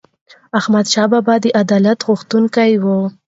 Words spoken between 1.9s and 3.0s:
غوښتونکی و.